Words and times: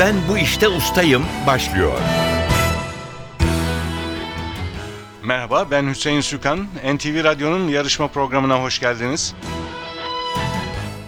Ben 0.00 0.14
bu 0.28 0.38
işte 0.38 0.68
ustayım 0.68 1.24
başlıyor. 1.46 1.98
Merhaba, 5.22 5.70
ben 5.70 5.88
Hüseyin 5.88 6.20
Sükan. 6.20 6.66
NTV 6.94 7.24
Radyo'nun 7.24 7.68
yarışma 7.68 8.08
programına 8.08 8.62
hoş 8.62 8.78
geldiniz. 8.78 9.34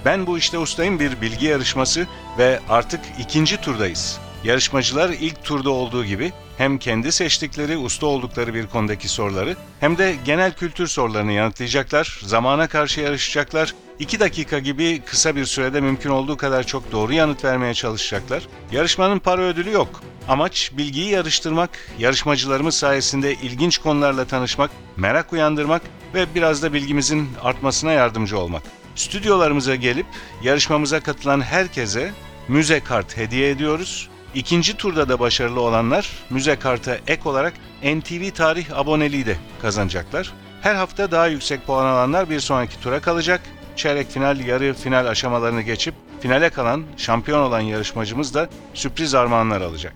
Ben 0.04 0.26
bu 0.26 0.38
işte 0.38 0.58
ustayım 0.58 1.00
bir 1.00 1.20
bilgi 1.20 1.46
yarışması 1.46 2.06
ve 2.38 2.60
artık 2.68 3.00
ikinci 3.18 3.60
turdayız. 3.60 4.20
Yarışmacılar 4.44 5.08
ilk 5.08 5.44
turda 5.44 5.70
olduğu 5.70 6.04
gibi 6.04 6.32
hem 6.58 6.78
kendi 6.78 7.12
seçtikleri, 7.12 7.76
usta 7.76 8.06
oldukları 8.06 8.54
bir 8.54 8.66
konudaki 8.66 9.08
soruları 9.08 9.56
hem 9.80 9.98
de 9.98 10.14
genel 10.24 10.52
kültür 10.52 10.86
sorularını 10.86 11.32
yanıtlayacaklar, 11.32 12.20
zamana 12.22 12.68
karşı 12.68 13.00
yarışacaklar, 13.00 13.74
2 13.98 14.20
dakika 14.20 14.58
gibi 14.58 15.02
kısa 15.06 15.36
bir 15.36 15.44
sürede 15.44 15.80
mümkün 15.80 16.10
olduğu 16.10 16.36
kadar 16.36 16.66
çok 16.66 16.92
doğru 16.92 17.12
yanıt 17.12 17.44
vermeye 17.44 17.74
çalışacaklar. 17.74 18.42
Yarışmanın 18.72 19.18
para 19.18 19.42
ödülü 19.42 19.70
yok. 19.70 20.00
Amaç 20.28 20.72
bilgiyi 20.76 21.10
yarıştırmak, 21.10 21.70
yarışmacılarımız 21.98 22.74
sayesinde 22.74 23.34
ilginç 23.34 23.78
konularla 23.78 24.24
tanışmak, 24.24 24.70
merak 24.96 25.32
uyandırmak 25.32 25.82
ve 26.14 26.34
biraz 26.34 26.62
da 26.62 26.72
bilgimizin 26.72 27.28
artmasına 27.42 27.92
yardımcı 27.92 28.38
olmak. 28.38 28.62
Stüdyolarımıza 28.94 29.74
gelip 29.74 30.06
yarışmamıza 30.42 31.00
katılan 31.00 31.40
herkese 31.40 32.12
müze 32.48 32.80
kart 32.80 33.16
hediye 33.16 33.50
ediyoruz. 33.50 34.08
İkinci 34.34 34.76
turda 34.76 35.08
da 35.08 35.20
başarılı 35.20 35.60
olanlar 35.60 36.10
müze 36.30 36.56
karta 36.56 36.98
ek 37.06 37.22
olarak 37.24 37.52
NTV 37.84 38.30
Tarih 38.30 38.78
aboneliği 38.78 39.26
de 39.26 39.36
kazanacaklar. 39.62 40.32
Her 40.60 40.74
hafta 40.74 41.10
daha 41.10 41.26
yüksek 41.26 41.66
puan 41.66 41.86
alanlar 41.86 42.30
bir 42.30 42.40
sonraki 42.40 42.80
tura 42.80 43.00
kalacak. 43.00 43.40
Çeyrek 43.76 44.10
final, 44.10 44.40
yarı 44.40 44.74
final 44.74 45.06
aşamalarını 45.06 45.62
geçip 45.62 45.94
finale 46.20 46.50
kalan, 46.50 46.84
şampiyon 46.96 47.38
olan 47.42 47.60
yarışmacımız 47.60 48.34
da 48.34 48.48
sürpriz 48.74 49.14
armağanlar 49.14 49.60
alacak. 49.60 49.94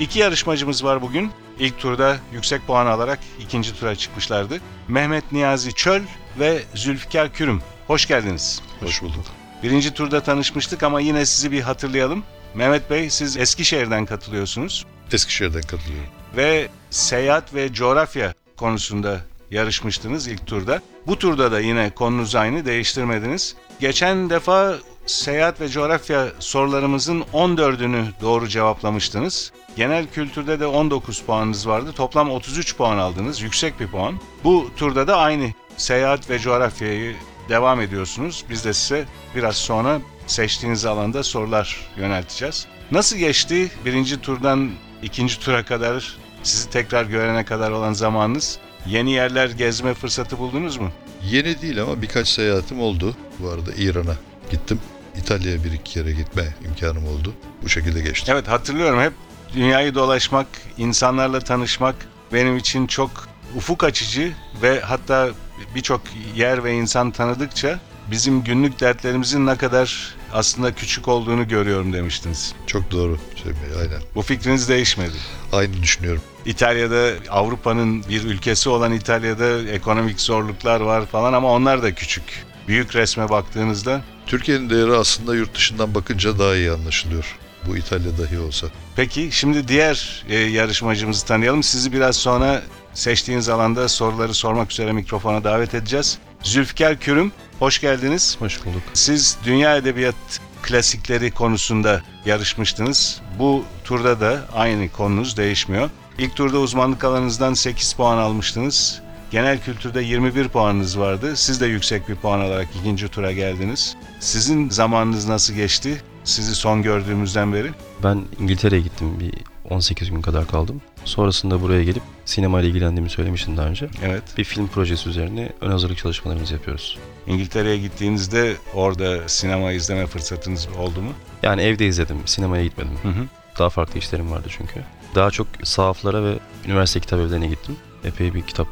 İki 0.00 0.18
yarışmacımız 0.18 0.84
var 0.84 1.02
bugün. 1.02 1.30
İlk 1.58 1.78
turda 1.78 2.16
yüksek 2.32 2.66
puan 2.66 2.86
alarak 2.86 3.18
ikinci 3.40 3.80
tura 3.80 3.96
çıkmışlardı. 3.96 4.60
Mehmet 4.88 5.32
Niyazi 5.32 5.74
Çöl 5.74 6.02
ve 6.38 6.62
Zülfikar 6.74 7.32
Kürüm. 7.32 7.62
Hoş 7.86 8.06
geldiniz. 8.08 8.62
Hoş 8.80 9.02
bulduk. 9.02 9.24
Birinci 9.62 9.94
turda 9.94 10.22
tanışmıştık 10.22 10.82
ama 10.82 11.00
yine 11.00 11.26
sizi 11.26 11.52
bir 11.52 11.60
hatırlayalım. 11.60 12.24
Mehmet 12.54 12.90
Bey 12.90 13.10
siz 13.10 13.36
Eskişehir'den 13.36 14.06
katılıyorsunuz 14.06 14.86
Eskişehir'den 15.12 15.62
katılıyorum. 15.62 16.08
ve 16.36 16.68
seyahat 16.90 17.54
ve 17.54 17.72
coğrafya 17.72 18.34
konusunda 18.56 19.20
yarışmıştınız 19.52 20.26
ilk 20.26 20.46
turda. 20.46 20.80
Bu 21.06 21.18
turda 21.18 21.52
da 21.52 21.60
yine 21.60 21.90
konunuz 21.90 22.34
aynı 22.34 22.64
değiştirmediniz. 22.64 23.56
Geçen 23.80 24.30
defa 24.30 24.74
seyahat 25.06 25.60
ve 25.60 25.68
coğrafya 25.68 26.28
sorularımızın 26.38 27.24
14'ünü 27.32 28.04
doğru 28.20 28.48
cevaplamıştınız. 28.48 29.52
Genel 29.76 30.06
kültürde 30.06 30.60
de 30.60 30.66
19 30.66 31.22
puanınız 31.22 31.68
vardı. 31.68 31.92
Toplam 31.96 32.30
33 32.30 32.76
puan 32.76 32.98
aldınız. 32.98 33.42
Yüksek 33.42 33.80
bir 33.80 33.86
puan. 33.86 34.14
Bu 34.44 34.70
turda 34.76 35.06
da 35.06 35.16
aynı 35.16 35.52
seyahat 35.76 36.30
ve 36.30 36.38
coğrafyayı 36.38 37.16
devam 37.48 37.80
ediyorsunuz. 37.80 38.44
Biz 38.50 38.64
de 38.64 38.72
size 38.72 39.04
biraz 39.34 39.56
sonra 39.56 40.00
seçtiğiniz 40.26 40.84
alanda 40.84 41.22
sorular 41.22 41.80
yönelteceğiz. 41.96 42.66
Nasıl 42.90 43.16
geçti 43.16 43.70
birinci 43.84 44.20
turdan 44.20 44.70
ikinci 45.02 45.40
tura 45.40 45.64
kadar 45.64 46.16
sizi 46.42 46.70
tekrar 46.70 47.04
görene 47.04 47.44
kadar 47.44 47.70
olan 47.70 47.92
zamanınız? 47.92 48.58
Yeni 48.86 49.12
yerler 49.12 49.50
gezme 49.50 49.94
fırsatı 49.94 50.38
buldunuz 50.38 50.76
mu? 50.76 50.90
Yeni 51.30 51.62
değil 51.62 51.82
ama 51.82 52.02
birkaç 52.02 52.28
seyahatim 52.28 52.80
oldu. 52.80 53.16
Bu 53.38 53.48
arada 53.48 53.70
İran'a 53.76 54.16
gittim. 54.50 54.80
İtalya'ya 55.16 55.64
bir 55.64 55.72
iki 55.72 55.92
kere 55.92 56.12
gitme 56.12 56.54
imkanım 56.66 57.06
oldu. 57.06 57.34
Bu 57.62 57.68
şekilde 57.68 58.00
geçti. 58.00 58.32
Evet 58.34 58.48
hatırlıyorum 58.48 59.00
hep 59.00 59.12
dünyayı 59.54 59.94
dolaşmak, 59.94 60.46
insanlarla 60.78 61.40
tanışmak 61.40 61.94
benim 62.32 62.56
için 62.56 62.86
çok 62.86 63.10
ufuk 63.56 63.84
açıcı 63.84 64.32
ve 64.62 64.80
hatta 64.80 65.30
birçok 65.74 66.00
yer 66.36 66.64
ve 66.64 66.74
insan 66.74 67.10
tanıdıkça 67.10 67.80
bizim 68.10 68.44
günlük 68.44 68.80
dertlerimizin 68.80 69.46
ne 69.46 69.56
kadar 69.56 70.14
aslında 70.32 70.74
küçük 70.74 71.08
olduğunu 71.08 71.48
görüyorum 71.48 71.92
demiştiniz. 71.92 72.54
Çok 72.66 72.90
doğru 72.90 73.18
Bey, 73.44 73.80
aynen. 73.80 74.02
Bu 74.14 74.22
fikriniz 74.22 74.68
değişmedi. 74.68 75.16
Aynı 75.52 75.82
düşünüyorum. 75.82 76.22
İtalya'da 76.46 77.10
Avrupa'nın 77.30 78.04
bir 78.08 78.24
ülkesi 78.24 78.68
olan 78.68 78.92
İtalya'da 78.92 79.70
ekonomik 79.70 80.20
zorluklar 80.20 80.80
var 80.80 81.06
falan 81.06 81.32
ama 81.32 81.52
onlar 81.52 81.82
da 81.82 81.94
küçük. 81.94 82.46
Büyük 82.68 82.96
resme 82.96 83.28
baktığınızda 83.28 84.02
Türkiye'nin 84.26 84.70
değeri 84.70 84.92
aslında 84.92 85.34
yurt 85.34 85.54
dışından 85.54 85.94
bakınca 85.94 86.38
daha 86.38 86.56
iyi 86.56 86.70
anlaşılıyor. 86.70 87.38
Bu 87.66 87.76
İtalya 87.76 88.18
dahi 88.18 88.38
olsa. 88.38 88.66
Peki 88.96 89.28
şimdi 89.32 89.68
diğer 89.68 90.24
e, 90.28 90.36
yarışmacımızı 90.36 91.26
tanıyalım. 91.26 91.62
Sizi 91.62 91.92
biraz 91.92 92.16
sonra 92.16 92.62
seçtiğiniz 92.94 93.48
alanda 93.48 93.88
soruları 93.88 94.34
sormak 94.34 94.72
üzere 94.72 94.92
mikrofona 94.92 95.44
davet 95.44 95.74
edeceğiz. 95.74 96.18
Zülfikar 96.42 96.98
Kürüm, 96.98 97.32
hoş 97.58 97.80
geldiniz. 97.80 98.36
Hoş 98.38 98.64
bulduk. 98.64 98.82
Siz 98.94 99.38
dünya 99.44 99.76
edebiyat 99.76 100.14
klasikleri 100.62 101.30
konusunda 101.30 102.02
yarışmıştınız. 102.24 103.20
Bu 103.38 103.64
turda 103.84 104.20
da 104.20 104.40
aynı 104.54 104.92
konunuz 104.92 105.36
değişmiyor. 105.36 105.90
İlk 106.18 106.36
turda 106.36 106.58
uzmanlık 106.58 107.04
alanınızdan 107.04 107.54
8 107.54 107.92
puan 107.92 108.18
almıştınız. 108.18 109.00
Genel 109.30 109.60
kültürde 109.60 110.02
21 110.02 110.48
puanınız 110.48 110.98
vardı. 110.98 111.36
Siz 111.36 111.60
de 111.60 111.66
yüksek 111.66 112.08
bir 112.08 112.14
puan 112.14 112.40
alarak 112.40 112.68
ikinci 112.80 113.08
tura 113.08 113.32
geldiniz. 113.32 113.96
Sizin 114.20 114.70
zamanınız 114.70 115.28
nasıl 115.28 115.54
geçti? 115.54 116.02
Sizi 116.24 116.54
son 116.54 116.82
gördüğümüzden 116.82 117.52
beri. 117.52 117.70
Ben 118.02 118.24
İngiltere'ye 118.40 118.80
gittim. 118.80 119.20
Bir 119.20 119.32
18 119.70 120.10
gün 120.10 120.22
kadar 120.22 120.46
kaldım. 120.46 120.80
Sonrasında 121.04 121.62
buraya 121.62 121.84
gelip 121.84 122.02
sinema 122.24 122.60
ile 122.60 122.68
ilgilendiğimi 122.68 123.10
söylemiştim 123.10 123.56
daha 123.56 123.66
önce. 123.66 123.88
Evet. 124.04 124.22
Bir 124.38 124.44
film 124.44 124.68
projesi 124.68 125.08
üzerine 125.08 125.52
ön 125.60 125.70
hazırlık 125.70 125.98
çalışmalarımızı 125.98 126.54
yapıyoruz. 126.54 126.98
İngiltere'ye 127.26 127.78
gittiğinizde 127.78 128.56
orada 128.74 129.28
sinema 129.28 129.72
izleme 129.72 130.06
fırsatınız 130.06 130.68
oldu 130.78 131.02
mu? 131.02 131.12
Yani 131.42 131.62
evde 131.62 131.86
izledim. 131.86 132.16
Sinemaya 132.26 132.64
gitmedim. 132.64 132.94
Hı 133.02 133.08
hı. 133.08 133.24
Daha 133.58 133.70
farklı 133.70 133.98
işlerim 133.98 134.30
vardı 134.30 134.48
çünkü. 134.58 134.84
Daha 135.14 135.30
çok 135.30 135.46
sahaflara 135.64 136.24
ve 136.24 136.38
üniversite 136.66 137.00
kitap 137.00 137.20
evlerine 137.20 137.46
gittim. 137.46 137.76
Epey 138.04 138.34
bir 138.34 138.42
kitap 138.42 138.66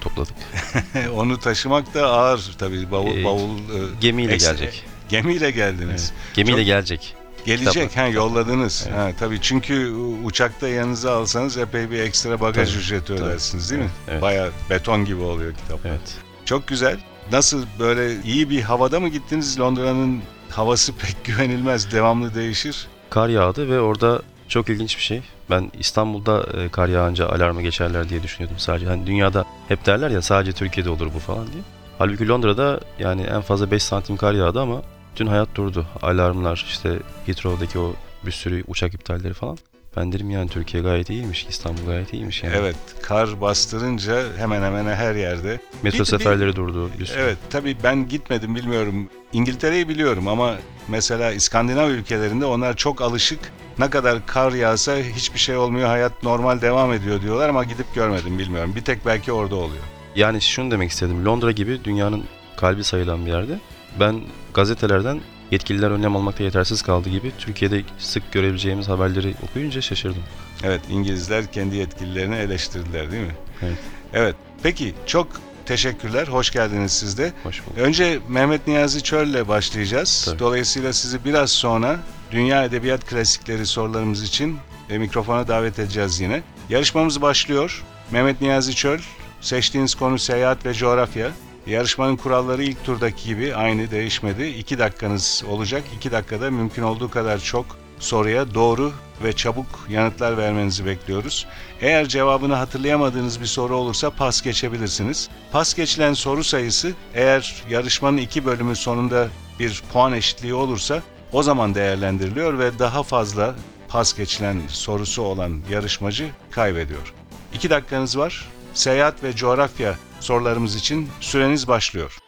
topladık. 0.00 0.34
Onu 1.14 1.38
taşımak 1.40 1.94
da 1.94 2.06
ağır 2.06 2.54
tabii 2.58 2.90
bavul 2.90 3.16
Ee, 3.16 3.24
bavul. 3.24 3.58
e, 3.58 3.60
Gemiyle 4.00 4.34
ekstra- 4.34 4.56
gelecek. 4.56 4.84
Gemiyle 5.08 5.50
geldiniz. 5.50 6.12
Gemiyle 6.34 6.56
Çok- 6.58 6.66
gelecek. 6.66 7.14
Gelecek 7.46 7.66
Kitaplar, 7.72 7.84
ha 7.84 7.88
kitaplar. 7.88 8.12
yolladınız. 8.14 8.84
Evet. 8.88 8.98
Ha 8.98 9.10
tabii 9.18 9.38
çünkü 9.40 9.90
uçakta 10.24 10.68
yanınıza 10.68 11.16
alsanız 11.16 11.58
epey 11.58 11.90
bir 11.90 11.98
ekstra 12.00 12.40
bagaj 12.40 12.68
Tabii, 12.70 12.78
ücreti 12.82 13.06
tabii. 13.06 13.20
ödersiniz 13.22 13.70
değil 13.70 13.82
mi? 13.82 13.90
Evet. 14.08 14.22
Bayağı 14.22 14.50
beton 14.70 15.04
gibi 15.04 15.20
oluyor 15.22 15.54
kitap. 15.54 15.80
Evet. 15.86 16.14
Çok 16.44 16.66
güzel. 16.68 16.98
Nasıl 17.32 17.64
böyle 17.78 18.22
iyi 18.22 18.50
bir 18.50 18.62
havada 18.62 19.00
mı 19.00 19.08
gittiniz? 19.08 19.60
Londra'nın 19.60 20.22
havası 20.50 20.92
pek 20.96 21.24
güvenilmez. 21.24 21.92
Devamlı 21.92 22.34
değişir. 22.34 22.86
Kar 23.10 23.28
yağdı 23.28 23.68
ve 23.70 23.80
orada 23.80 24.22
çok 24.48 24.68
ilginç 24.68 24.96
bir 24.96 25.02
şey. 25.02 25.22
Ben 25.50 25.70
İstanbul'da 25.78 26.46
e, 26.60 26.68
kar 26.68 26.88
yağınca 26.88 27.28
alarma 27.28 27.62
geçerler 27.62 28.08
diye 28.08 28.22
düşünüyordum 28.22 28.58
sadece. 28.58 28.86
Hani 28.86 29.06
dünyada 29.06 29.44
hep 29.68 29.86
derler 29.86 30.10
ya 30.10 30.22
sadece 30.22 30.52
Türkiye'de 30.52 30.90
olur 30.90 31.14
bu 31.14 31.18
falan 31.18 31.46
diye. 31.52 31.62
Halbuki 31.98 32.28
Londra'da 32.28 32.80
yani 32.98 33.22
en 33.22 33.40
fazla 33.40 33.70
5 33.70 33.82
santim 33.82 34.16
kar 34.16 34.32
yağdı 34.32 34.60
ama 34.60 34.82
tüm 35.14 35.28
hayat 35.28 35.54
durdu. 35.54 35.86
Alarmlar 36.02 36.64
işte 36.66 36.98
Heathrow'daki 37.26 37.78
o 37.78 37.94
bir 38.26 38.32
sürü 38.32 38.64
uçak 38.66 38.94
iptalleri 38.94 39.34
falan. 39.34 39.58
Ben 39.96 40.12
dedim 40.12 40.30
yani 40.30 40.48
Türkiye 40.48 40.82
gayet 40.82 41.10
iyiymiş, 41.10 41.46
İstanbul 41.50 41.84
gayet 41.86 42.12
iyiymiş 42.12 42.42
yani. 42.42 42.54
Evet, 42.56 42.76
kar 43.02 43.40
bastırınca 43.40 44.22
hemen 44.36 44.62
hemen 44.62 44.84
her 44.94 45.14
yerde. 45.14 45.60
Metro 45.82 45.94
Bir- 45.96 46.00
bir- 46.00 46.04
seferleri 46.04 46.56
durdu. 46.56 46.90
Bir 47.00 47.06
sürü. 47.06 47.18
Evet, 47.20 47.38
tabii 47.50 47.76
ben 47.82 48.08
gitmedim 48.08 48.54
bilmiyorum. 48.54 49.08
İngiltere'yi 49.32 49.88
biliyorum 49.88 50.28
ama 50.28 50.54
mesela 50.88 51.32
İskandinav 51.32 51.90
ülkelerinde 51.90 52.44
onlar 52.44 52.76
çok 52.76 53.00
alışık. 53.02 53.38
Ne 53.78 53.90
kadar 53.90 54.26
kar 54.26 54.52
yağsa 54.52 54.96
hiçbir 54.96 55.38
şey 55.38 55.56
olmuyor, 55.56 55.88
hayat 55.88 56.22
normal 56.22 56.60
devam 56.60 56.92
ediyor 56.92 57.22
diyorlar 57.22 57.48
ama 57.48 57.64
gidip 57.64 57.94
görmedim 57.94 58.38
bilmiyorum. 58.38 58.72
Bir 58.76 58.80
tek 58.80 59.06
belki 59.06 59.32
orada 59.32 59.56
oluyor. 59.56 59.82
Yani 60.16 60.40
şunu 60.40 60.70
demek 60.70 60.90
istedim. 60.90 61.24
Londra 61.26 61.50
gibi 61.52 61.84
dünyanın 61.84 62.24
kalbi 62.56 62.84
sayılan 62.84 63.26
bir 63.26 63.30
yerde 63.30 63.58
ben 64.00 64.20
gazetelerden 64.54 65.20
yetkililer 65.50 65.90
önlem 65.90 66.16
almakta 66.16 66.44
yetersiz 66.44 66.82
kaldı 66.82 67.08
gibi 67.08 67.32
Türkiye'de 67.38 67.82
sık 67.98 68.32
görebileceğimiz 68.32 68.88
haberleri 68.88 69.34
okuyunca 69.50 69.80
şaşırdım. 69.80 70.22
Evet, 70.64 70.80
İngilizler 70.90 71.52
kendi 71.52 71.76
yetkililerini 71.76 72.34
eleştirdiler 72.34 73.12
değil 73.12 73.22
mi? 73.22 73.36
Evet. 73.62 73.78
Evet, 74.12 74.36
peki 74.62 74.94
çok 75.06 75.28
teşekkürler, 75.66 76.28
hoş 76.28 76.50
geldiniz 76.50 76.92
siz 76.92 77.18
de. 77.18 77.32
Hoş 77.42 77.66
bulduk. 77.66 77.78
Önce 77.78 78.18
Mehmet 78.28 78.66
Niyazi 78.66 79.02
Çöl'le 79.02 79.48
başlayacağız. 79.48 80.24
Tabii. 80.24 80.38
Dolayısıyla 80.38 80.92
sizi 80.92 81.24
biraz 81.24 81.50
sonra 81.50 82.00
Dünya 82.30 82.64
Edebiyat 82.64 83.04
Klasikleri 83.04 83.66
sorularımız 83.66 84.22
için 84.22 84.58
e, 84.90 84.98
mikrofona 84.98 85.48
davet 85.48 85.78
edeceğiz 85.78 86.20
yine. 86.20 86.42
Yarışmamız 86.68 87.22
başlıyor. 87.22 87.84
Mehmet 88.10 88.40
Niyazi 88.40 88.74
Çöl, 88.74 88.98
seçtiğiniz 89.40 89.94
konu 89.94 90.18
seyahat 90.18 90.66
ve 90.66 90.74
coğrafya. 90.74 91.30
Yarışmanın 91.66 92.16
kuralları 92.16 92.62
ilk 92.62 92.84
turdaki 92.84 93.24
gibi 93.24 93.54
aynı 93.54 93.90
değişmedi. 93.90 94.46
2 94.46 94.78
dakikanız 94.78 95.44
olacak. 95.48 95.82
2 95.96 96.12
dakikada 96.12 96.50
mümkün 96.50 96.82
olduğu 96.82 97.10
kadar 97.10 97.38
çok 97.38 97.66
soruya 97.98 98.54
doğru 98.54 98.92
ve 99.24 99.32
çabuk 99.32 99.66
yanıtlar 99.88 100.36
vermenizi 100.36 100.86
bekliyoruz. 100.86 101.46
Eğer 101.80 102.08
cevabını 102.08 102.54
hatırlayamadığınız 102.54 103.40
bir 103.40 103.46
soru 103.46 103.76
olursa 103.76 104.10
pas 104.10 104.42
geçebilirsiniz. 104.42 105.28
Pas 105.52 105.74
geçilen 105.74 106.12
soru 106.12 106.44
sayısı 106.44 106.92
eğer 107.14 107.64
yarışmanın 107.70 108.16
iki 108.16 108.44
bölümü 108.44 108.76
sonunda 108.76 109.28
bir 109.60 109.82
puan 109.92 110.12
eşitliği 110.12 110.54
olursa 110.54 111.02
o 111.32 111.42
zaman 111.42 111.74
değerlendiriliyor 111.74 112.58
ve 112.58 112.78
daha 112.78 113.02
fazla 113.02 113.54
pas 113.88 114.16
geçilen 114.16 114.60
sorusu 114.68 115.22
olan 115.22 115.60
yarışmacı 115.70 116.28
kaybediyor. 116.50 117.14
2 117.54 117.70
dakikanız 117.70 118.18
var. 118.18 118.48
Seyahat 118.76 119.22
ve 119.22 119.36
coğrafya 119.36 119.94
sorularımız 120.20 120.76
için 120.76 121.08
süreniz 121.20 121.68
başlıyor. 121.68 122.18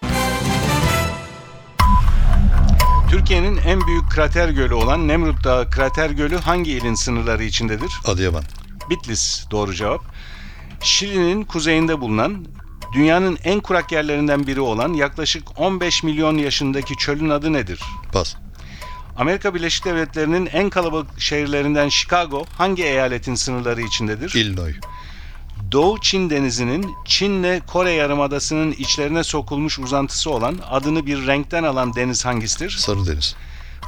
Türkiye'nin 3.11 3.57
en 3.57 3.81
büyük 3.87 4.11
krater 4.11 4.49
gölü 4.49 4.75
olan 4.75 5.09
Nemrut 5.09 5.45
Dağı 5.45 5.71
Krater 5.71 6.11
Gölü 6.11 6.37
hangi 6.37 6.71
ilin 6.71 6.95
sınırları 6.95 7.45
içindedir? 7.45 7.93
Adıyaman. 8.07 8.45
Bitlis 8.91 9.45
doğru 9.51 9.75
cevap. 9.75 10.01
Şili'nin 10.81 11.45
kuzeyinde 11.45 12.01
bulunan 12.01 12.47
dünyanın 12.95 13.39
en 13.45 13.61
kurak 13.61 13.93
yerlerinden 13.93 14.47
biri 14.47 14.61
olan 14.61 14.93
yaklaşık 14.93 15.61
15 15.61 16.03
milyon 16.03 16.39
yaşındaki 16.39 16.97
çölün 16.97 17.29
adı 17.29 17.53
nedir? 17.53 17.81
Pas. 18.13 18.37
Amerika 19.17 19.55
Birleşik 19.55 19.85
Devletleri'nin 19.85 20.47
en 20.47 20.71
kalabalık 20.71 21.21
şehirlerinden 21.21 21.89
Chicago 21.89 22.45
hangi 22.59 22.85
eyaletin 22.85 23.35
sınırları 23.35 23.83
içindedir? 23.83 24.35
Illinois. 24.35 24.77
Doğu 25.73 26.01
Çin 26.01 26.31
Denizi'nin 26.31 26.97
Çin'le 27.05 27.61
Kore 27.67 27.91
Yarımadası'nın 27.93 28.73
içlerine 28.73 29.25
sokulmuş 29.25 29.79
uzantısı 29.79 30.31
olan 30.31 30.59
adını 30.71 31.07
bir 31.07 31.27
renkten 31.27 31.63
alan 31.63 31.95
deniz 31.95 32.25
hangisidir? 32.25 32.71
Sarıdeniz. 32.71 33.37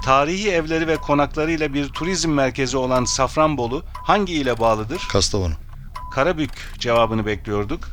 Tarihi 0.04 0.50
evleri 0.50 0.88
ve 0.88 0.96
konaklarıyla 0.96 1.74
bir 1.74 1.88
turizm 1.88 2.30
merkezi 2.30 2.76
olan 2.76 3.04
Safranbolu 3.04 3.84
hangi 3.92 4.32
ile 4.32 4.58
bağlıdır? 4.58 5.02
Kastamonu. 5.12 5.54
Karabük 6.12 6.74
cevabını 6.78 7.26
bekliyorduk. 7.26 7.88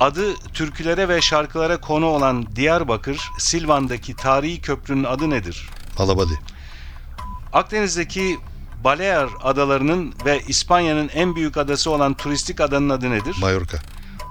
Adı 0.00 0.34
türkülere 0.34 1.08
ve 1.08 1.20
şarkılara 1.20 1.80
konu 1.80 2.06
olan 2.06 2.56
Diyarbakır, 2.56 3.20
Silvan'daki 3.38 4.16
tarihi 4.16 4.60
köprünün 4.60 5.04
adı 5.04 5.30
nedir? 5.30 5.70
Malabadi. 5.98 6.38
Akdeniz'deki 7.52 8.38
Balear 8.84 9.28
adalarının 9.42 10.14
ve 10.24 10.42
İspanya'nın 10.48 11.08
en 11.08 11.36
büyük 11.36 11.56
adası 11.56 11.90
olan 11.90 12.14
turistik 12.14 12.60
adanın 12.60 12.88
adı 12.88 13.10
nedir? 13.10 13.36
Mallorca. 13.40 13.78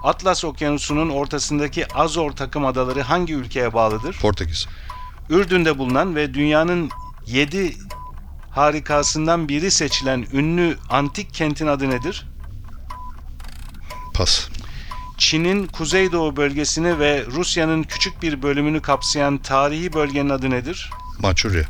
Atlas 0.04 0.44
Okyanusu'nun 0.44 1.08
ortasındaki 1.08 1.94
Azor 1.94 2.30
takım 2.30 2.64
adaları 2.64 3.02
hangi 3.02 3.34
ülkeye 3.34 3.74
bağlıdır? 3.74 4.18
Portekiz. 4.18 4.66
Ürdün'de 5.30 5.78
bulunan 5.78 6.16
ve 6.16 6.34
dünyanın 6.34 6.90
7 7.26 7.76
harikasından 8.50 9.48
biri 9.48 9.70
seçilen 9.70 10.26
ünlü 10.32 10.76
antik 10.90 11.34
kentin 11.34 11.66
adı 11.66 11.90
nedir? 11.90 12.26
Pas. 14.14 14.48
Çin'in 15.18 15.66
kuzeydoğu 15.66 16.36
bölgesini 16.36 16.98
ve 16.98 17.26
Rusya'nın 17.26 17.82
küçük 17.82 18.22
bir 18.22 18.42
bölümünü 18.42 18.82
kapsayan 18.82 19.38
tarihi 19.38 19.92
bölgenin 19.92 20.30
adı 20.30 20.50
nedir? 20.50 20.90
Mançurya. 21.18 21.64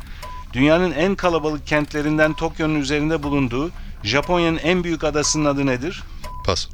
Dünyanın 0.53 0.91
en 0.91 1.15
kalabalık 1.15 1.67
kentlerinden 1.67 2.33
Tokyo'nun 2.33 2.75
üzerinde 2.75 3.23
bulunduğu 3.23 3.71
Japonya'nın 4.03 4.57
en 4.57 4.83
büyük 4.83 5.03
adasının 5.03 5.45
adı 5.45 5.65
nedir? 5.65 6.03
Pas. 6.45 6.67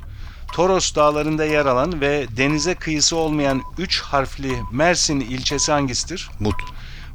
Toros 0.54 0.96
dağlarında 0.96 1.46
yer 1.46 1.66
alan 1.66 2.02
ve 2.02 2.28
denize 2.38 2.76
kıyısı 2.76 3.16
olmayan 3.16 3.62
3 3.78 4.02
harfli 4.02 4.56
Mersin 4.72 5.20
ilçesi 5.20 5.72
hangisidir? 5.72 6.30
Mut. 6.40 6.56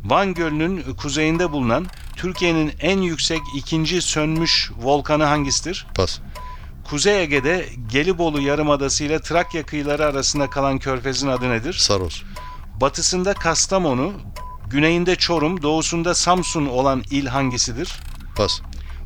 Van 0.05 0.35
Gölü'nün 0.35 0.95
kuzeyinde 0.95 1.53
bulunan 1.53 1.87
Türkiye'nin 2.17 2.73
en 2.81 2.99
yüksek 2.99 3.41
ikinci 3.57 4.03
sönmüş 4.03 4.71
volkanı 4.83 5.25
hangisidir? 5.25 5.87
Pas. 5.95 6.21
Kuzey 6.85 7.23
Ege'de 7.23 7.69
Gelibolu 7.93 8.41
Yarımadası 8.41 9.05
ile 9.05 9.21
Trakya 9.21 9.67
kıyıları 9.67 10.07
arasında 10.07 10.51
kalan 10.51 10.79
körfezin 10.79 11.29
adı 11.29 11.51
nedir? 11.51 11.73
Saros. 11.73 12.23
Batısında 12.81 13.35
Kastamonu, 13.35 14.13
güneyinde 14.71 15.17
Çorum, 15.17 15.63
doğusunda 15.63 16.15
Samsun 16.15 16.67
olan 16.67 17.05
il 17.11 17.27
hangisidir? 17.27 18.01
Pas. 18.37 18.61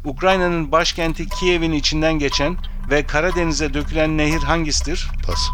Ukrayna'nın 0.05 0.73
başkenti 0.73 1.29
Kiev'in 1.29 1.73
içinden 1.73 2.19
geçen 2.19 2.57
ve 2.91 3.07
Karadeniz'e 3.07 3.75
dökülen 3.75 4.19
nehir 4.19 4.43
hangisidir? 4.43 5.09
Pas. 5.27 5.49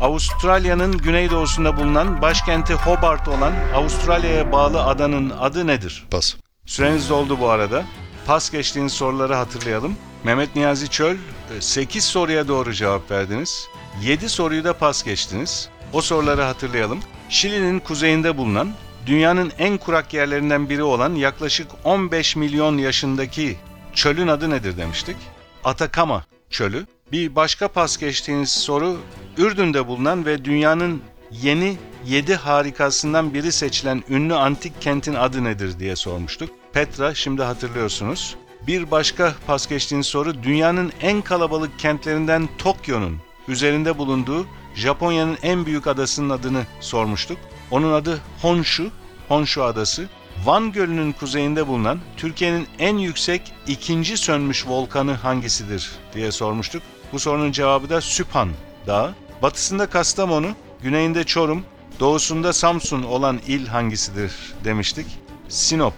Avustralya'nın 0.00 0.98
güneydoğusunda 0.98 1.76
bulunan 1.76 2.22
başkenti 2.22 2.74
Hobart 2.74 3.28
olan 3.28 3.52
Avustralya'ya 3.74 4.52
bağlı 4.52 4.84
adanın 4.84 5.30
adı 5.30 5.66
nedir? 5.66 6.06
Pas. 6.10 6.34
Süreniz 6.66 7.10
doldu 7.10 7.40
bu 7.40 7.48
arada. 7.48 7.84
Pas 8.26 8.50
geçtiğiniz 8.50 8.92
soruları 8.92 9.34
hatırlayalım. 9.34 9.96
Mehmet 10.24 10.56
Niyazi 10.56 10.88
Çöl 10.88 11.16
8 11.60 12.04
soruya 12.04 12.48
doğru 12.48 12.72
cevap 12.72 13.10
verdiniz. 13.10 13.68
7 14.02 14.28
soruyu 14.28 14.64
da 14.64 14.72
pas 14.72 15.02
geçtiniz. 15.04 15.68
O 15.92 16.00
soruları 16.00 16.42
hatırlayalım. 16.42 17.00
Şili'nin 17.28 17.80
kuzeyinde 17.80 18.36
bulunan, 18.36 18.72
dünyanın 19.06 19.52
en 19.58 19.78
kurak 19.78 20.14
yerlerinden 20.14 20.70
biri 20.70 20.82
olan 20.82 21.14
yaklaşık 21.14 21.66
15 21.84 22.36
milyon 22.36 22.78
yaşındaki 22.78 23.56
çölün 23.94 24.28
adı 24.28 24.50
nedir 24.50 24.76
demiştik? 24.76 25.16
Atakama 25.64 26.24
çölü. 26.50 26.86
Bir 27.12 27.36
başka 27.36 27.68
pas 27.68 27.96
geçtiğiniz 27.96 28.50
soru, 28.50 29.00
Ürdün'de 29.38 29.86
bulunan 29.86 30.26
ve 30.26 30.44
dünyanın 30.44 31.02
yeni 31.30 31.76
7 32.06 32.34
harikasından 32.34 33.34
biri 33.34 33.52
seçilen 33.52 34.02
ünlü 34.08 34.34
antik 34.34 34.82
kentin 34.82 35.14
adı 35.14 35.44
nedir 35.44 35.78
diye 35.78 35.96
sormuştuk. 35.96 36.50
Petra 36.72 37.14
şimdi 37.14 37.42
hatırlıyorsunuz. 37.42 38.36
Bir 38.66 38.90
başka 38.90 39.34
pas 39.46 39.68
geçtiğiniz 39.68 40.06
soru 40.06 40.42
dünyanın 40.42 40.92
en 41.00 41.22
kalabalık 41.22 41.78
kentlerinden 41.78 42.48
Tokyo'nun 42.58 43.18
üzerinde 43.48 43.98
bulunduğu 43.98 44.46
Japonya'nın 44.76 45.38
en 45.42 45.66
büyük 45.66 45.86
adasının 45.86 46.30
adını 46.30 46.66
sormuştuk. 46.80 47.38
Onun 47.70 47.92
adı 47.92 48.20
Honshu, 48.42 48.90
Honshu 49.28 49.62
adası. 49.62 50.08
Van 50.44 50.72
Gölü'nün 50.72 51.12
kuzeyinde 51.12 51.66
bulunan 51.66 52.00
Türkiye'nin 52.16 52.68
en 52.78 52.96
yüksek 52.96 53.52
ikinci 53.66 54.16
sönmüş 54.16 54.66
volkanı 54.66 55.12
hangisidir 55.12 55.90
diye 56.14 56.32
sormuştuk. 56.32 56.82
Bu 57.12 57.18
sorunun 57.18 57.52
cevabı 57.52 57.90
da 57.90 58.00
Süphan 58.00 58.48
Dağı. 58.86 59.14
Batısında 59.42 59.86
Kastamonu, 59.86 60.48
güneyinde 60.82 61.24
Çorum, 61.24 61.64
doğusunda 62.00 62.52
Samsun 62.52 63.02
olan 63.02 63.40
il 63.46 63.66
hangisidir 63.66 64.32
demiştik. 64.64 65.06
Sinop 65.48 65.94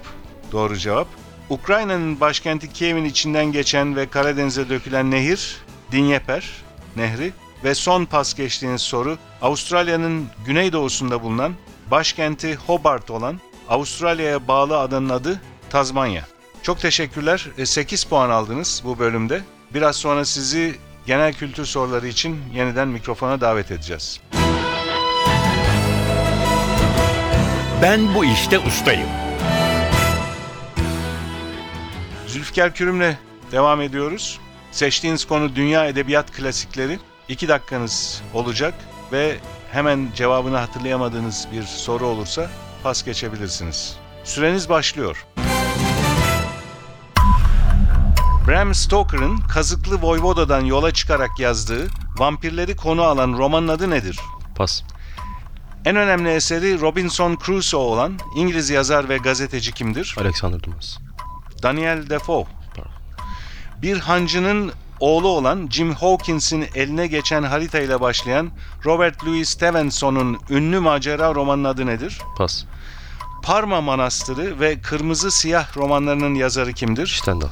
doğru 0.53 0.77
cevap. 0.77 1.09
Ukrayna'nın 1.51 2.21
başkenti 2.21 2.73
Kiev'in 2.73 3.05
içinden 3.05 3.53
geçen 3.53 3.97
ve 3.97 4.09
Karadeniz'e 4.09 4.69
dökülen 4.69 5.11
nehir 5.11 5.57
Dinyeper 5.93 6.51
Nehri 6.97 7.33
ve 7.65 7.75
son 7.75 8.05
pas 8.05 8.35
geçtiğiniz 8.35 8.83
soru 8.83 9.19
Avustralya'nın 9.43 10.27
güneydoğusunda 10.47 11.23
bulunan 11.23 11.55
başkenti 11.91 12.55
Hobart 12.55 13.11
olan 13.11 13.41
Avustralya'ya 13.69 14.49
bağlı 14.49 14.79
adanın 14.79 15.09
adı 15.09 15.41
Tazmanya. 15.71 16.25
Çok 16.63 16.81
teşekkürler. 16.81 17.47
8 17.65 18.05
puan 18.05 18.31
aldınız 18.31 18.83
bu 18.85 18.99
bölümde. 18.99 19.43
Biraz 19.75 19.97
sonra 19.97 20.25
sizi 20.25 20.77
genel 21.07 21.33
kültür 21.33 21.65
soruları 21.65 22.09
için 22.09 22.41
yeniden 22.55 22.89
mikrofona 22.89 23.41
davet 23.41 23.71
edeceğiz. 23.71 24.21
Ben 27.83 28.15
bu 28.15 28.25
işte 28.25 28.59
ustayım. 28.59 29.09
Zülfikar 32.27 32.75
Kürüm'le 32.75 33.17
devam 33.53 33.81
ediyoruz. 33.81 34.39
Seçtiğiniz 34.73 35.25
konu 35.25 35.57
dünya 35.57 35.87
edebiyat 35.87 36.33
klasikleri. 36.33 36.99
2 37.29 37.49
dakikanız 37.49 38.23
olacak 38.35 38.75
ve 39.13 39.39
hemen 39.73 40.09
cevabını 40.15 40.57
hatırlayamadığınız 40.57 41.49
bir 41.53 41.63
soru 41.63 42.07
olursa 42.07 42.51
pas 42.83 43.05
geçebilirsiniz. 43.05 43.97
Süreniz 44.25 44.69
başlıyor. 44.69 45.27
Bram 48.49 48.75
Stoker'ın 48.75 49.37
Kazıklı 49.37 50.03
Voyvoda'dan 50.03 50.65
yola 50.65 50.93
çıkarak 50.93 51.41
yazdığı 51.41 51.89
vampirleri 52.19 52.77
konu 52.77 53.03
alan 53.03 53.33
romanın 53.33 53.69
adı 53.69 53.91
nedir? 53.91 54.19
Pas. 54.57 54.83
En 55.85 55.97
önemli 55.97 56.31
eseri 56.31 56.81
Robinson 56.81 57.39
Crusoe 57.47 57.81
olan 57.81 58.19
İngiliz 58.37 58.71
yazar 58.71 59.09
ve 59.09 59.19
gazeteci 59.19 59.73
kimdir? 59.73 60.17
Alexander 60.21 60.63
Dumas. 60.63 60.99
Daniel 61.63 62.11
Defoe. 62.11 62.45
Pardon. 62.77 62.93
Bir 63.83 63.99
hancının 63.99 64.73
oğlu 65.01 65.29
olan 65.29 65.69
Jim 65.71 65.95
Hawkins'in 65.95 66.67
eline 66.75 67.07
geçen 67.07 67.43
harita 67.43 67.79
ile 67.79 68.01
başlayan 68.01 68.51
Robert 68.85 69.25
Louis 69.25 69.49
Stevenson'un 69.49 70.39
ünlü 70.51 70.81
macera 70.81 71.35
romanının 71.35 71.69
adı 71.69 71.87
nedir? 71.87 72.19
Pas. 72.37 72.65
Parma 73.43 73.81
Manastırı 73.81 74.61
ve 74.61 74.81
Kırmızı 74.81 75.31
Siyah 75.31 75.77
romanlarının 75.77 76.35
yazarı 76.35 76.73
kimdir? 76.73 77.07
Stendhal. 77.07 77.49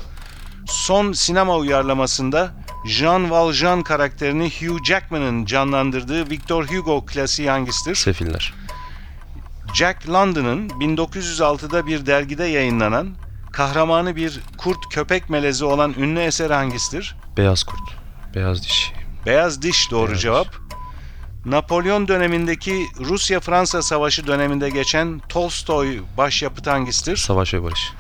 Son 0.66 1.12
sinema 1.12 1.56
uyarlamasında 1.56 2.54
Jean 2.86 3.30
Valjean 3.30 3.82
karakterini 3.82 4.50
Hugh 4.50 4.84
Jackman'ın 4.84 5.44
canlandırdığı 5.44 6.30
Victor 6.30 6.64
Hugo 6.66 7.06
klasiği 7.06 7.50
hangisidir? 7.50 7.94
Sefiller. 7.94 8.54
Jack 9.74 10.08
London'ın 10.08 10.68
1906'da 10.68 11.86
bir 11.86 12.06
dergide 12.06 12.44
yayınlanan 12.44 13.08
kahramanı 13.52 14.16
bir 14.16 14.40
kurt 14.58 14.88
köpek 14.90 15.30
melezi 15.30 15.64
olan 15.64 15.94
ünlü 15.98 16.20
eseri 16.20 16.54
hangisidir? 16.54 17.16
Beyaz 17.37 17.64
kurt. 17.64 17.81
Beyaz 18.35 18.62
diş. 18.62 18.93
Beyaz 19.26 19.62
Diş 19.62 19.90
doğru 19.90 20.09
Beyaz 20.09 20.21
cevap. 20.23 20.47
Napolyon 21.45 22.09
dönemindeki 22.09 22.87
Rusya-Fransa 23.00 23.83
Savaşı 23.83 24.26
döneminde 24.26 24.71
geçen 24.71 25.19
Tolstoy 25.28 26.00
başyapıtı 26.16 26.71
hangisidir? 26.71 27.16
Savaş 27.16 27.55
ve 27.55 27.62
barış. 27.62 27.93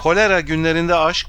Kolera 0.00 0.40
günlerinde 0.40 0.94
aşk 0.94 1.26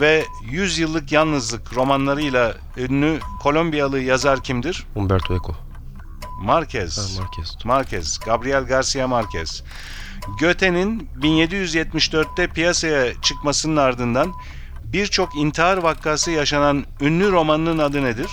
ve 0.00 0.24
100 0.50 0.78
yıllık 0.78 1.12
yalnızlık 1.12 1.76
romanlarıyla 1.76 2.54
ünlü 2.76 3.20
Kolombiyalı 3.40 4.00
yazar 4.00 4.42
kimdir? 4.42 4.86
Umberto 4.94 5.34
Eco. 5.34 5.54
Marquez. 6.40 6.98
Ha, 6.98 7.22
Marquez. 7.22 7.56
Marquez, 7.64 8.18
Gabriel 8.18 8.64
Garcia 8.64 9.08
Marquez. 9.08 9.62
Goethe'nin 10.40 11.08
1774'te 11.20 12.46
piyasaya 12.46 13.20
çıkmasının 13.22 13.76
ardından 13.76 14.32
birçok 14.92 15.36
intihar 15.36 15.76
vakası 15.76 16.30
yaşanan 16.30 16.86
ünlü 17.00 17.32
romanının 17.32 17.78
adı 17.78 18.04
nedir? 18.04 18.30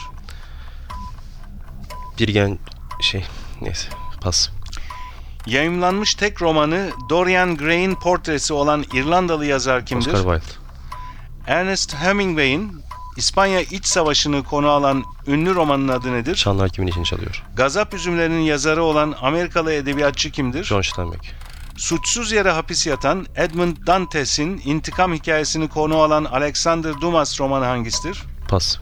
Bir 2.20 2.28
gen 2.28 2.60
şey 3.02 3.26
neyse 3.62 3.90
pas. 4.22 4.50
Yayımlanmış 5.46 6.16
tek 6.16 6.42
romanı 6.42 6.92
Dorian 7.10 7.58
Gray'in 7.58 7.96
portresi 7.96 8.54
olan 8.54 8.86
İrlandalı 8.94 9.46
yazar 9.46 9.86
kimdir? 9.86 10.14
Oscar 10.14 10.40
Wilde. 10.40 10.64
Ernest 11.48 11.96
Hemingway'in 11.96 12.84
İspanya 13.18 13.62
İç 13.62 13.86
Savaşı'nı 13.86 14.44
konu 14.44 14.68
alan 14.68 15.04
ünlü 15.28 15.56
romanın 15.56 15.88
adı 15.88 16.14
nedir? 16.14 16.36
Çanlar 16.36 16.70
kimin 16.70 16.88
için 16.88 17.04
çalıyor? 17.04 17.44
Gazap 17.56 17.94
Üzümlerinin 17.94 18.42
yazarı 18.42 18.84
olan 18.84 19.16
Amerikalı 19.22 19.74
edebiyatçı 19.74 20.32
kimdir? 20.32 20.64
John 20.64 20.82
Steinbeck. 20.82 21.34
Suçsuz 21.78 22.32
yere 22.32 22.52
hapis 22.52 22.88
yatan 22.88 23.26
Edmund 23.36 23.78
Dantes'in 23.88 24.62
intikam 24.66 25.14
hikayesini 25.14 25.70
konu 25.70 25.98
alan 25.98 26.26
Alexander 26.26 27.02
Dumas 27.02 27.40
romanı 27.40 27.66
hangisidir? 27.66 28.24
Pas. 28.48 28.78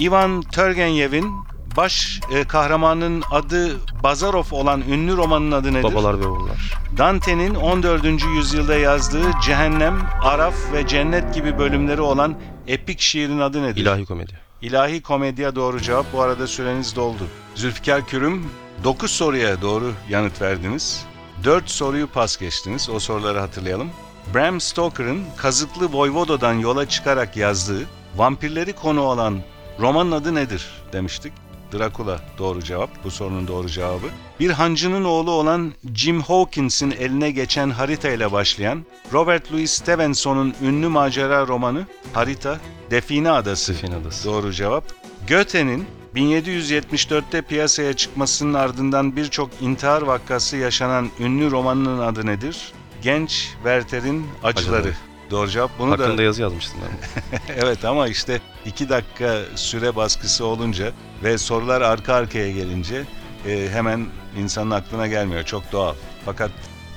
Ivan 0.00 0.42
Turgenev'in 0.42 1.32
baş 1.76 2.20
e, 2.34 2.44
kahramanının 2.44 3.22
adı 3.30 3.76
Bazarov 4.02 4.44
olan 4.50 4.80
ünlü 4.80 5.16
romanın 5.16 5.52
adı 5.52 5.72
nedir? 5.72 5.82
Babalar 5.82 6.20
ve 6.20 6.26
oğullar. 6.26 6.78
Dante'nin 6.98 7.54
14. 7.54 8.04
yüzyılda 8.36 8.74
yazdığı 8.76 9.30
Cehennem, 9.42 9.98
Araf 10.22 10.54
ve 10.72 10.86
Cennet 10.86 11.34
gibi 11.34 11.58
bölümleri 11.58 12.00
olan 12.00 12.34
epik 12.66 13.00
şiirin 13.00 13.38
adı 13.40 13.62
nedir? 13.62 13.80
İlahi 13.80 14.04
komedi. 14.04 14.32
İlahi 14.62 15.02
komedya 15.02 15.56
doğru 15.56 15.80
cevap. 15.80 16.12
Bu 16.12 16.22
arada 16.22 16.46
süreniz 16.46 16.96
doldu. 16.96 17.26
Zülfikar 17.54 18.06
Kürüm 18.06 18.46
9 18.84 19.10
soruya 19.10 19.62
doğru 19.62 19.92
yanıt 20.10 20.42
verdiniz. 20.42 21.04
4 21.44 21.70
soruyu 21.70 22.06
pas 22.06 22.36
geçtiniz. 22.36 22.88
O 22.90 22.98
soruları 22.98 23.38
hatırlayalım. 23.38 23.90
Bram 24.34 24.60
Stoker'ın 24.60 25.24
Kazıklı 25.36 25.92
Voyvodo'dan 25.92 26.54
yola 26.54 26.88
çıkarak 26.88 27.36
yazdığı 27.36 27.86
vampirleri 28.16 28.72
konu 28.72 29.02
alan 29.02 29.38
romanın 29.80 30.12
adı 30.12 30.34
nedir 30.34 30.66
demiştik. 30.92 31.32
Dracula 31.72 32.20
doğru 32.38 32.62
cevap. 32.62 33.04
Bu 33.04 33.10
sorunun 33.10 33.48
doğru 33.48 33.68
cevabı. 33.68 34.06
Bir 34.40 34.50
hancının 34.50 35.04
oğlu 35.04 35.30
olan 35.30 35.72
Jim 35.94 36.20
Hawkins'in 36.20 36.90
eline 36.90 37.30
geçen 37.30 37.70
harita 37.70 38.08
ile 38.08 38.32
başlayan 38.32 38.86
Robert 39.12 39.52
Louis 39.52 39.70
Stevenson'un 39.70 40.54
ünlü 40.62 40.88
macera 40.88 41.46
romanı 41.46 41.86
Harita 42.12 42.58
Define 42.90 43.30
Adası. 43.30 43.72
Define 43.74 43.96
Adası. 43.96 44.28
Doğru 44.28 44.52
cevap. 44.52 44.84
Goethe'nin 45.28 45.86
1774'te 46.14 47.42
piyasaya 47.42 47.92
çıkmasının 47.92 48.54
ardından 48.54 49.16
birçok 49.16 49.50
intihar 49.60 50.02
vakası 50.02 50.56
yaşanan 50.56 51.10
ünlü 51.20 51.50
romanının 51.50 51.98
adı 51.98 52.26
nedir? 52.26 52.72
Genç 53.02 53.30
Werther'in 53.54 54.26
Acıları. 54.42 54.76
Acıları. 54.76 54.94
Doğru 55.30 55.50
cevap. 55.50 55.78
Bunu 55.78 55.90
Hakkında 55.90 56.18
da 56.18 56.22
yazı 56.22 56.42
yazmıştım 56.42 56.80
ben. 56.82 57.40
evet 57.56 57.84
ama 57.84 58.08
işte 58.08 58.40
iki 58.66 58.88
dakika 58.88 59.38
süre 59.54 59.96
baskısı 59.96 60.44
olunca 60.44 60.92
ve 61.22 61.38
sorular 61.38 61.80
arka 61.80 62.14
arkaya 62.14 62.50
gelince 62.50 63.04
e, 63.46 63.68
hemen 63.72 64.06
insanın 64.38 64.70
aklına 64.70 65.06
gelmiyor. 65.06 65.42
Çok 65.42 65.72
doğal. 65.72 65.94
Fakat 66.24 66.50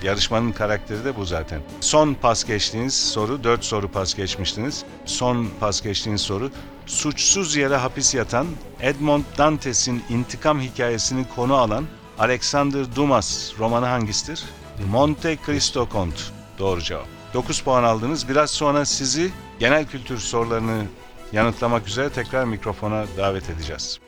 yarışmanın 0.04 0.52
karakteri 0.52 1.06
de 1.06 1.16
bu 1.16 1.26
zaten. 1.26 1.62
Son 1.82 2.14
pas 2.14 2.44
geçtiğiniz 2.44 2.94
soru, 3.12 3.44
dört 3.44 3.66
soru 3.66 3.88
pas 3.92 4.16
geçmiştiniz. 4.16 4.84
Son 5.06 5.50
pas 5.60 5.82
geçtiğiniz 5.82 6.22
soru, 6.22 6.52
suçsuz 6.86 7.56
yere 7.56 7.76
hapis 7.76 8.16
yatan 8.16 8.48
Edmond 8.82 9.24
Dantes'in 9.38 10.04
intikam 10.10 10.62
hikayesini 10.62 11.26
konu 11.36 11.56
alan 11.56 11.86
Alexander 12.20 12.96
Dumas 12.96 13.52
romanı 13.60 13.86
hangisidir? 13.86 14.44
Monte 14.92 15.38
Cristo 15.46 15.88
Conte. 15.92 16.22
Doğru 16.60 16.82
cevap. 16.82 17.08
9 17.34 17.62
puan 17.62 17.84
aldınız. 17.84 18.30
Biraz 18.30 18.52
sonra 18.52 18.86
sizi 18.86 19.32
genel 19.60 19.86
kültür 19.86 20.18
sorularını 20.18 20.86
yanıtlamak 21.32 21.88
üzere 21.88 22.10
tekrar 22.10 22.46
mikrofona 22.46 23.06
davet 23.18 23.50
edeceğiz. 23.50 24.00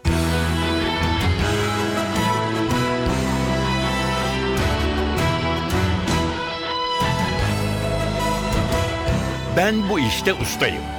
Ben 9.58 9.90
bu 9.90 10.00
işte 10.00 10.34
ustayım. 10.34 10.97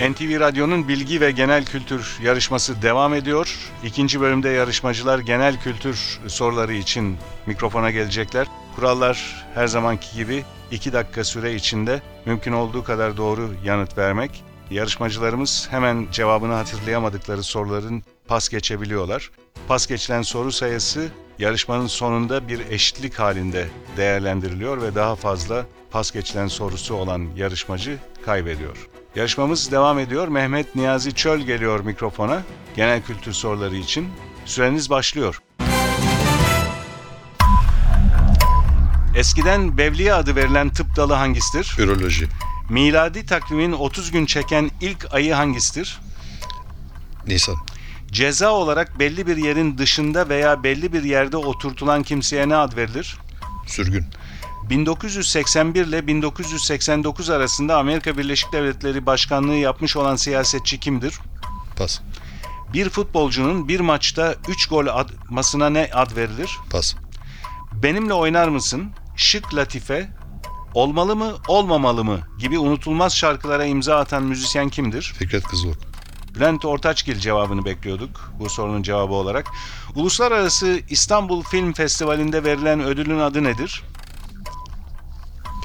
NTV 0.00 0.40
Radyo'nun 0.40 0.88
bilgi 0.88 1.20
ve 1.20 1.30
genel 1.30 1.64
kültür 1.64 2.18
yarışması 2.22 2.82
devam 2.82 3.14
ediyor. 3.14 3.70
İkinci 3.84 4.20
bölümde 4.20 4.48
yarışmacılar 4.48 5.18
genel 5.18 5.60
kültür 5.60 6.20
soruları 6.26 6.74
için 6.74 7.16
mikrofona 7.46 7.90
gelecekler. 7.90 8.46
Kurallar 8.74 9.46
her 9.54 9.66
zamanki 9.66 10.16
gibi 10.16 10.44
2 10.70 10.92
dakika 10.92 11.24
süre 11.24 11.54
içinde 11.54 12.02
mümkün 12.26 12.52
olduğu 12.52 12.84
kadar 12.84 13.16
doğru 13.16 13.50
yanıt 13.64 13.98
vermek. 13.98 14.44
Yarışmacılarımız 14.70 15.68
hemen 15.70 16.06
cevabını 16.12 16.52
hatırlayamadıkları 16.52 17.42
soruların 17.42 18.02
pas 18.28 18.48
geçebiliyorlar. 18.48 19.30
Pas 19.68 19.86
geçilen 19.86 20.22
soru 20.22 20.52
sayısı 20.52 21.08
yarışmanın 21.38 21.86
sonunda 21.86 22.48
bir 22.48 22.70
eşitlik 22.70 23.18
halinde 23.18 23.68
değerlendiriliyor 23.96 24.82
ve 24.82 24.94
daha 24.94 25.16
fazla 25.16 25.66
pas 25.90 26.10
geçilen 26.10 26.48
sorusu 26.48 26.94
olan 26.94 27.28
yarışmacı 27.36 27.98
kaybediyor. 28.24 28.88
Yarışmamız 29.16 29.70
devam 29.70 29.98
ediyor. 29.98 30.28
Mehmet 30.28 30.74
Niyazi 30.74 31.14
Çöl 31.14 31.40
geliyor 31.40 31.80
mikrofona. 31.80 32.42
Genel 32.76 33.02
kültür 33.02 33.32
soruları 33.32 33.76
için. 33.76 34.08
Süreniz 34.44 34.90
başlıyor. 34.90 35.42
Eskiden 39.16 39.78
Bevliye 39.78 40.14
adı 40.14 40.36
verilen 40.36 40.68
tıp 40.68 40.96
dalı 40.96 41.12
hangisidir? 41.12 41.74
Üroloji. 41.78 42.28
Miladi 42.70 43.26
takvimin 43.26 43.72
30 43.72 44.10
gün 44.10 44.26
çeken 44.26 44.70
ilk 44.80 45.14
ayı 45.14 45.34
hangisidir? 45.34 46.00
Nisan. 47.26 47.56
Ceza 48.12 48.50
olarak 48.50 48.98
belli 48.98 49.26
bir 49.26 49.36
yerin 49.36 49.78
dışında 49.78 50.28
veya 50.28 50.62
belli 50.62 50.92
bir 50.92 51.02
yerde 51.02 51.36
oturtulan 51.36 52.02
kimseye 52.02 52.48
ne 52.48 52.56
ad 52.56 52.76
verilir? 52.76 53.18
Sürgün. 53.66 54.06
1981 54.70 55.86
ile 55.86 56.06
1989 56.06 57.30
arasında 57.30 57.78
Amerika 57.78 58.18
Birleşik 58.18 58.52
Devletleri 58.52 59.06
Başkanlığı 59.06 59.54
yapmış 59.54 59.96
olan 59.96 60.16
siyasetçi 60.16 60.80
kimdir? 60.80 61.18
Pas. 61.76 62.00
Bir 62.72 62.88
futbolcunun 62.88 63.68
bir 63.68 63.80
maçta 63.80 64.34
3 64.48 64.66
gol 64.66 64.86
atmasına 64.86 65.70
ne 65.70 65.90
ad 65.92 66.16
verilir? 66.16 66.58
Pas. 66.70 66.94
Benimle 67.72 68.14
oynar 68.14 68.48
mısın? 68.48 68.90
Şık 69.16 69.54
Latife, 69.54 70.10
olmalı 70.74 71.16
mı, 71.16 71.32
olmamalı 71.48 72.04
mı 72.04 72.20
gibi 72.38 72.58
unutulmaz 72.58 73.16
şarkılara 73.16 73.64
imza 73.64 73.96
atan 73.96 74.22
müzisyen 74.22 74.68
kimdir? 74.68 75.14
Fikret 75.18 75.44
Kızılok. 75.44 75.76
Bülent 76.34 76.64
Ortaçgil 76.64 77.18
cevabını 77.18 77.64
bekliyorduk 77.64 78.32
bu 78.40 78.48
sorunun 78.48 78.82
cevabı 78.82 79.12
olarak. 79.12 79.46
Uluslararası 79.94 80.80
İstanbul 80.90 81.42
Film 81.42 81.72
Festivali'nde 81.72 82.44
verilen 82.44 82.80
ödülün 82.80 83.18
adı 83.18 83.44
nedir? 83.44 83.82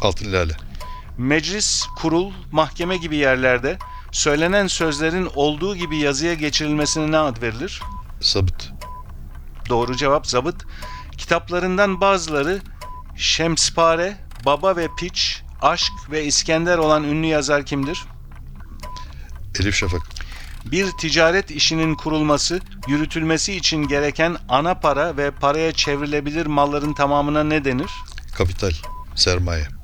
Altın 0.02 0.34
Lale. 0.34 0.54
Meclis, 1.18 1.88
kurul, 1.98 2.32
mahkeme 2.52 2.98
gibi 2.98 3.16
yerlerde 3.16 3.78
söylenen 4.12 4.68
sözlerin 4.68 5.30
olduğu 5.36 5.76
gibi 5.76 5.98
yazıya 5.98 6.34
geçirilmesine 6.34 7.12
ne 7.12 7.18
ad 7.18 7.42
verilir? 7.42 7.82
Sabıt. 8.22 8.72
Doğru 9.70 9.96
cevap 9.96 10.28
zabıt. 10.28 10.66
Kitaplarından 11.18 12.02
bazıları 12.02 12.62
Şemspare, 13.16 14.18
Baba 14.46 14.76
ve 14.76 14.88
Piç, 14.98 15.42
Aşk 15.62 15.94
ve 16.12 16.26
İskender 16.26 16.78
olan 16.78 17.04
ünlü 17.04 17.28
yazar 17.28 17.66
kimdir? 17.66 18.06
Elif 19.60 19.76
Şafak. 19.76 20.02
Bir 20.66 20.92
ticaret 20.92 21.52
işinin 21.52 21.96
kurulması, 21.96 22.62
yürütülmesi 22.88 23.54
için 23.54 23.88
gereken 23.88 24.38
ana 24.50 24.74
para 24.74 25.18
ve 25.18 25.32
paraya 25.32 25.72
çevrilebilir 25.72 26.46
malların 26.46 26.94
tamamına 26.94 27.44
ne 27.44 27.66
denir? 27.66 27.92
Kapital. 28.38 28.72
Sermaye. 29.16 29.81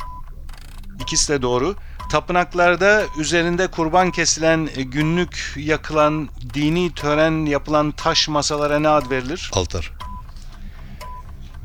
İkisi 1.07 1.33
de 1.33 1.41
doğru. 1.41 1.75
Tapınaklarda 2.09 3.03
üzerinde 3.17 3.67
kurban 3.67 4.11
kesilen, 4.11 4.69
e, 4.75 4.83
günlük 4.83 5.53
yakılan, 5.57 6.29
dini 6.53 6.93
tören 6.93 7.45
yapılan 7.45 7.91
taş 7.91 8.27
masalara 8.27 8.79
ne 8.79 8.89
ad 8.89 9.09
verilir? 9.09 9.51
Altar. 9.53 9.91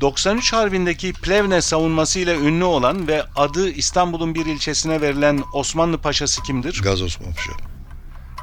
93 0.01 0.53
Harbi'ndeki 0.53 1.13
Plevne 1.13 1.61
savunmasıyla 1.61 2.35
ünlü 2.35 2.63
olan 2.63 3.07
ve 3.07 3.23
adı 3.35 3.69
İstanbul'un 3.69 4.35
bir 4.35 4.45
ilçesine 4.45 5.01
verilen 5.01 5.43
Osmanlı 5.53 5.97
Paşası 5.97 6.43
kimdir? 6.43 6.81
Gaz 6.83 7.01
Osman 7.01 7.33
Paşa. 7.33 7.51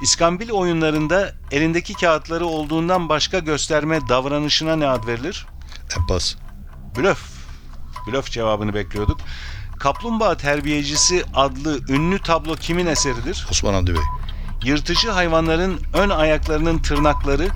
İskambil 0.02 0.50
oyunlarında 0.50 1.34
elindeki 1.50 1.94
kağıtları 1.94 2.46
olduğundan 2.46 3.08
başka 3.08 3.38
gösterme 3.38 4.08
davranışına 4.08 4.76
ne 4.76 4.86
ad 4.86 5.06
verilir? 5.06 5.46
Empas. 5.96 6.34
Blöf. 6.96 7.22
Blöf 8.06 8.30
cevabını 8.30 8.74
bekliyorduk. 8.74 9.20
Kaplumbağa 9.80 10.36
Terbiyecisi 10.36 11.24
adlı 11.34 11.80
ünlü 11.88 12.18
tablo 12.18 12.54
kimin 12.54 12.86
eseridir? 12.86 13.46
Osman 13.50 13.74
Hamdi 13.74 13.94
Bey. 13.94 14.02
Yırtıcı 14.64 15.10
hayvanların 15.10 15.80
ön 15.94 16.10
ayaklarının 16.10 16.78
tırnakları 16.78 17.48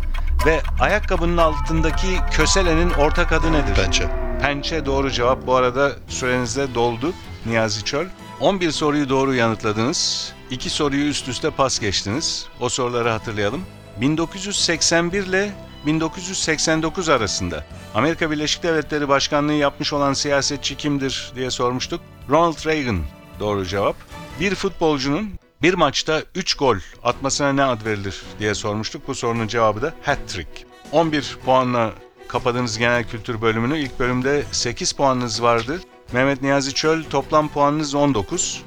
ve 0.47 0.63
ayakkabının 0.81 1.37
altındaki 1.37 2.07
köselenin 2.31 2.91
ortak 2.91 3.33
adı 3.33 3.53
nedir? 3.53 3.75
Pençe. 3.75 4.09
Pençe 4.41 4.87
doğru 4.87 5.11
cevap. 5.11 5.47
Bu 5.47 5.55
arada 5.55 5.93
süreniz 6.09 6.57
de 6.57 6.75
doldu 6.75 7.13
Niyazi 7.47 7.85
Çöl. 7.85 8.07
11 8.41 8.71
soruyu 8.71 9.09
doğru 9.09 9.35
yanıtladınız. 9.35 10.33
2 10.51 10.71
soruyu 10.71 11.05
üst 11.05 11.29
üste 11.29 11.51
pas 11.51 11.81
geçtiniz. 11.81 12.47
O 12.61 12.69
soruları 12.69 13.11
hatırlayalım. 13.11 13.63
1981 14.01 15.27
ile 15.27 15.53
1989 15.87 17.09
arasında 17.09 17.65
Amerika 17.95 18.31
Birleşik 18.31 18.63
Devletleri 18.63 19.09
Başkanlığı 19.09 19.53
yapmış 19.53 19.93
olan 19.93 20.13
siyasetçi 20.13 20.77
kimdir 20.77 21.33
diye 21.37 21.51
sormuştuk. 21.51 22.01
Ronald 22.31 22.67
Reagan 22.67 23.01
doğru 23.41 23.67
cevap. 23.67 23.97
Bir 24.41 24.55
futbolcunun 24.55 25.31
bir 25.63 25.75
maçta 25.75 26.23
3 26.35 26.55
gol 26.55 26.77
atmasına 27.03 27.53
ne 27.53 27.65
ad 27.65 27.85
verilir 27.85 28.23
diye 28.39 28.55
sormuştuk. 28.55 29.09
Bu 29.09 29.15
sorunun 29.15 29.47
cevabı 29.47 29.83
da 29.83 29.95
hat-trick. 30.03 30.49
11 30.93 31.39
puanla 31.45 31.93
kapadığınız 32.29 32.79
genel 32.79 33.05
kültür 33.05 33.43
bölümünü. 33.43 33.79
İlk 33.79 33.99
bölümde 33.99 34.45
8 34.53 34.93
puanınız 34.93 35.43
vardı. 35.43 35.81
Mehmet 36.13 36.43
Niyazi 36.43 36.75
Çöl 36.75 37.05
toplam 37.05 37.49
puanınız 37.49 37.95
19. 37.95 38.63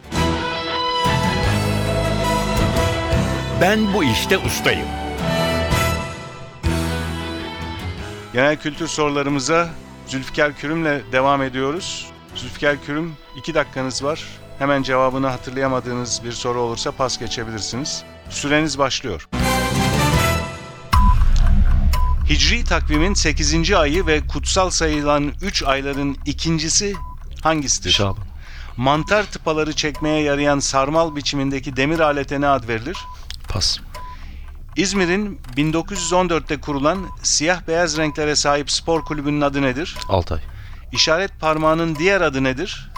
Ben 3.61 3.93
bu 3.93 4.03
işte 4.03 4.37
ustayım. 4.37 5.06
Genel 8.37 8.57
kültür 8.57 8.87
sorularımıza 8.87 9.69
Zülfikar 10.07 10.57
Kürüm'le 10.57 11.11
devam 11.11 11.43
ediyoruz. 11.43 12.05
Zülfikar 12.35 12.83
Kürüm 12.85 13.13
2 13.37 13.53
dakikanız 13.53 14.03
var. 14.03 14.23
Hemen 14.59 14.83
cevabını 14.83 15.27
hatırlayamadığınız 15.27 16.21
bir 16.23 16.31
soru 16.31 16.59
olursa 16.59 16.91
pas 16.91 17.19
geçebilirsiniz. 17.19 18.03
Süreniz 18.29 18.77
başlıyor. 18.77 19.29
Hicri 22.29 22.63
takvimin 22.63 23.13
8. 23.13 23.73
ayı 23.73 24.07
ve 24.07 24.27
kutsal 24.27 24.69
sayılan 24.69 25.31
3 25.41 25.63
ayların 25.63 26.17
ikincisi 26.25 26.93
hangisidir? 27.43 27.91
Şaban. 27.91 28.23
Mantar 28.77 29.23
tıpaları 29.23 29.73
çekmeye 29.73 30.23
yarayan 30.23 30.59
sarmal 30.59 31.15
biçimindeki 31.15 31.75
demir 31.75 31.99
alete 31.99 32.41
ne 32.41 32.47
ad 32.47 32.67
verilir? 32.67 32.97
Pas. 33.49 33.79
İzmir'in 34.77 35.39
1914'te 35.57 36.59
kurulan 36.59 37.05
siyah 37.23 37.67
beyaz 37.67 37.97
renklere 37.97 38.35
sahip 38.35 38.71
spor 38.71 39.01
kulübünün 39.01 39.41
adı 39.41 39.61
nedir? 39.61 39.95
Altay. 40.09 40.39
İşaret 40.91 41.39
parmağının 41.39 41.95
diğer 41.95 42.21
adı 42.21 42.43
nedir? 42.43 42.91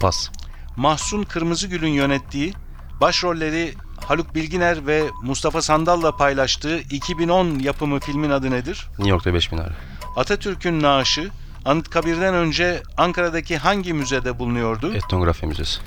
Pas. 0.00 0.28
Mahsun 0.76 1.22
Kırmızıgül'ün 1.22 1.88
yönettiği, 1.90 2.54
başrolleri 3.00 3.74
Haluk 4.06 4.34
Bilginer 4.34 4.86
ve 4.86 5.04
Mustafa 5.22 5.62
Sandal'la 5.62 6.16
paylaştığı 6.16 6.78
2010 6.78 7.58
yapımı 7.58 8.00
filmin 8.00 8.30
adı 8.30 8.50
nedir? 8.50 8.88
New 8.98 9.10
York'ta 9.10 9.34
5 9.34 9.52
minare. 9.52 9.72
Atatürk'ün 10.16 10.82
naaşı 10.82 11.30
Anıtkabir'den 11.64 12.34
önce 12.34 12.82
Ankara'daki 12.96 13.56
hangi 13.58 13.92
müzede 13.92 14.38
bulunuyordu? 14.38 14.94
Etnografi 14.94 15.46
Müzesi. 15.46 15.80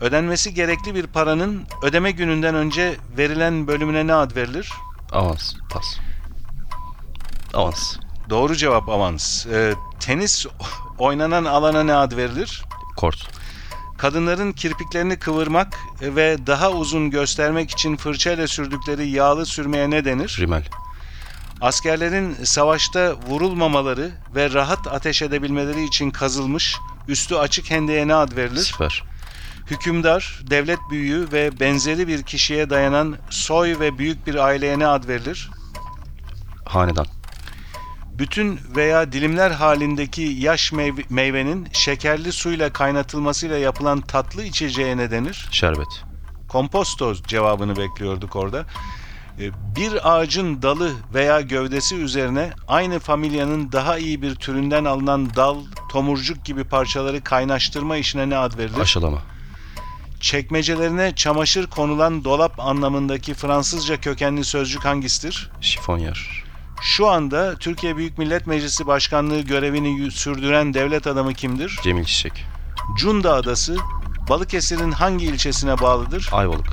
Ödenmesi 0.00 0.54
gerekli 0.54 0.94
bir 0.94 1.06
paranın 1.06 1.66
ödeme 1.82 2.10
gününden 2.10 2.54
önce 2.54 2.96
verilen 3.18 3.66
bölümüne 3.66 4.06
ne 4.06 4.14
ad 4.14 4.36
verilir? 4.36 4.72
Avans. 5.12 5.54
Pas. 5.70 5.98
Avans. 7.54 7.96
Doğru 8.30 8.56
cevap 8.56 8.88
avans. 8.88 9.46
Ee, 9.46 9.74
tenis 10.00 10.46
oynanan 10.98 11.44
alana 11.44 11.82
ne 11.82 11.94
ad 11.94 12.16
verilir? 12.16 12.62
Kort. 12.96 13.28
Kadınların 13.98 14.52
kirpiklerini 14.52 15.18
kıvırmak 15.18 15.78
ve 16.00 16.38
daha 16.46 16.70
uzun 16.70 17.10
göstermek 17.10 17.70
için 17.70 17.96
fırçayla 17.96 18.48
sürdükleri 18.48 19.08
yağlı 19.08 19.46
sürmeye 19.46 19.90
ne 19.90 20.04
denir? 20.04 20.36
Rimel. 20.40 20.64
Askerlerin 21.60 22.36
savaşta 22.44 23.14
vurulmamaları 23.28 24.10
ve 24.34 24.52
rahat 24.52 24.86
ateş 24.86 25.22
edebilmeleri 25.22 25.84
için 25.84 26.10
kazılmış, 26.10 26.76
üstü 27.08 27.34
açık 27.34 27.70
hendeye 27.70 28.08
ne 28.08 28.14
ad 28.14 28.36
verilir? 28.36 28.60
Siper. 28.60 29.09
Hükümdar, 29.70 30.40
devlet 30.50 30.78
büyüğü 30.90 31.28
ve 31.32 31.60
benzeri 31.60 32.08
bir 32.08 32.22
kişiye 32.22 32.70
dayanan 32.70 33.16
soy 33.30 33.78
ve 33.80 33.98
büyük 33.98 34.26
bir 34.26 34.34
aileye 34.34 34.78
ne 34.78 34.86
ad 34.86 35.08
verilir? 35.08 35.50
Hanedan. 36.64 37.06
Bütün 38.18 38.60
veya 38.76 39.12
dilimler 39.12 39.50
halindeki 39.50 40.22
yaş 40.22 40.72
meyve- 40.72 41.04
meyvenin 41.10 41.68
şekerli 41.72 42.32
suyla 42.32 42.72
kaynatılmasıyla 42.72 43.58
yapılan 43.58 44.00
tatlı 44.00 44.44
içeceğe 44.44 44.96
ne 44.96 45.10
denir? 45.10 45.48
Şerbet. 45.50 46.02
Komposto 46.48 47.14
cevabını 47.14 47.76
bekliyorduk 47.76 48.36
orada. 48.36 48.66
Ee, 49.40 49.50
Bir 49.76 50.12
ağacın 50.16 50.62
dalı 50.62 50.92
veya 51.14 51.40
gövdesi 51.40 51.96
üzerine 51.96 52.50
aynı 52.68 52.98
familyanın 52.98 53.72
daha 53.72 53.98
iyi 53.98 54.22
bir 54.22 54.34
türünden 54.34 54.84
alınan 54.84 55.34
dal, 55.34 55.56
tomurcuk 55.92 56.44
gibi 56.44 56.64
parçaları 56.64 57.24
kaynaştırma 57.24 57.96
işine 57.96 58.30
ne 58.30 58.36
ad 58.36 58.58
verilir? 58.58 58.78
Aşılama. 58.80 59.18
Çekmecelerine 60.20 61.14
çamaşır 61.14 61.66
konulan 61.66 62.24
dolap 62.24 62.60
anlamındaki 62.60 63.34
Fransızca 63.34 64.00
kökenli 64.00 64.44
sözcük 64.44 64.84
hangisidir? 64.84 65.50
Şifonyer. 65.60 66.44
Şu 66.82 67.08
anda 67.08 67.56
Türkiye 67.56 67.96
Büyük 67.96 68.18
Millet 68.18 68.46
Meclisi 68.46 68.86
Başkanlığı 68.86 69.40
görevini 69.40 70.10
sürdüren 70.10 70.74
devlet 70.74 71.06
adamı 71.06 71.34
kimdir? 71.34 71.80
Cemil 71.82 72.04
Çiçek. 72.04 72.44
Cunda 72.96 73.34
Adası 73.34 73.76
Balıkesir'in 74.28 74.92
hangi 74.92 75.26
ilçesine 75.26 75.80
bağlıdır? 75.80 76.28
Ayvalık. 76.32 76.72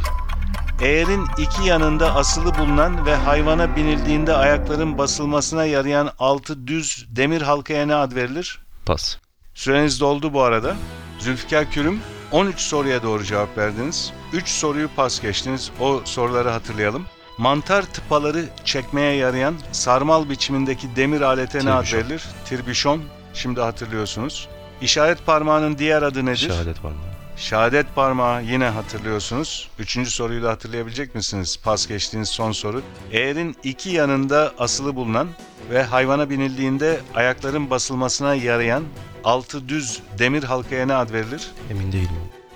Eğerin 0.81 1.27
iki 1.37 1.67
yanında 1.67 2.15
asılı 2.15 2.57
bulunan 2.57 3.05
ve 3.05 3.15
hayvana 3.15 3.75
binildiğinde 3.75 4.33
ayakların 4.33 4.97
basılmasına 4.97 5.65
yarayan 5.65 6.11
altı 6.19 6.67
düz 6.67 7.05
demir 7.09 7.41
halkaya 7.41 7.85
ne 7.85 7.95
ad 7.95 8.15
verilir? 8.15 8.59
Pas. 8.85 9.17
Süreniz 9.53 9.99
doldu 9.99 10.33
bu 10.33 10.41
arada. 10.41 10.75
Zülfikar 11.19 11.71
Kürüm 11.71 11.99
13 12.31 12.59
soruya 12.59 13.03
doğru 13.03 13.23
cevap 13.23 13.57
verdiniz. 13.57 14.13
3 14.33 14.47
soruyu 14.49 14.89
pas 14.95 15.21
geçtiniz. 15.21 15.71
O 15.79 16.01
soruları 16.05 16.49
hatırlayalım. 16.49 17.05
Mantar 17.37 17.83
tıpaları 17.85 18.45
çekmeye 18.65 19.15
yarayan 19.15 19.55
sarmal 19.71 20.29
biçimindeki 20.29 20.95
demir 20.95 21.21
alete 21.21 21.65
ne 21.65 21.71
ad 21.71 21.93
verilir? 21.93 22.23
Tirbüşon. 22.45 23.01
Şimdi 23.33 23.61
hatırlıyorsunuz. 23.61 24.47
İşaret 24.81 25.25
parmağının 25.25 25.77
diğer 25.77 26.01
adı 26.01 26.25
nedir? 26.25 26.49
Var 26.83 26.91
mı? 26.91 26.97
Şehadet 27.37 27.95
parmağı 27.95 28.43
yine 28.43 28.65
hatırlıyorsunuz. 28.65 29.69
Üçüncü 29.79 30.11
soruyu 30.11 30.43
da 30.43 30.49
hatırlayabilecek 30.49 31.15
misiniz? 31.15 31.59
Pas 31.63 31.87
geçtiğiniz 31.87 32.29
son 32.29 32.51
soru. 32.51 32.81
Eğerin 33.11 33.55
iki 33.63 33.89
yanında 33.89 34.53
asılı 34.59 34.95
bulunan 34.95 35.27
ve 35.71 35.83
hayvana 35.83 36.29
binildiğinde 36.29 36.99
ayakların 37.15 37.69
basılmasına 37.69 38.35
yarayan 38.35 38.83
altı 39.23 39.69
düz 39.69 40.01
demir 40.19 40.43
halkaya 40.43 40.85
ne 40.85 40.93
ad 40.93 41.13
verilir? 41.13 41.51
Emin 41.71 41.91
değilim. 41.91 42.09